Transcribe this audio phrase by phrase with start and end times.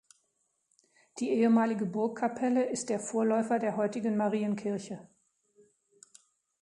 [1.19, 5.07] Die ehemalige Burgkapelle ist der Vorläufer der heutigen Marienkirche.